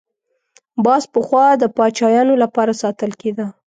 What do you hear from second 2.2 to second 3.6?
لپاره ساتل کېده